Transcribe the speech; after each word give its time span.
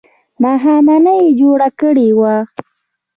ماښامنۍ 0.43 1.17
یې 1.29 1.35
جوړه 1.39 1.69
کړې 1.79 2.07
وه. 2.19 2.35